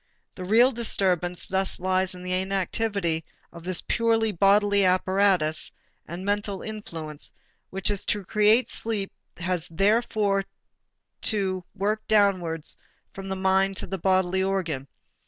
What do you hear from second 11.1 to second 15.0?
to work downwards from the mind to a bodily organ.